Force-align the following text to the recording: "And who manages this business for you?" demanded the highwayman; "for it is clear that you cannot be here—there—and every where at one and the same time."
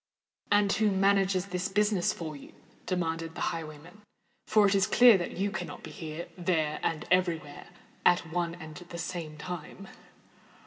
"And 0.51 0.73
who 0.73 0.89
manages 0.89 1.45
this 1.45 1.67
business 1.67 2.11
for 2.11 2.35
you?" 2.35 2.53
demanded 2.87 3.35
the 3.35 3.53
highwayman; 3.53 4.01
"for 4.47 4.65
it 4.65 4.73
is 4.73 4.87
clear 4.87 5.15
that 5.19 5.37
you 5.37 5.51
cannot 5.51 5.83
be 5.83 5.91
here—there—and 5.91 7.05
every 7.11 7.37
where 7.37 7.67
at 8.03 8.31
one 8.33 8.55
and 8.55 8.75
the 8.75 8.97
same 8.97 9.37
time." 9.37 9.87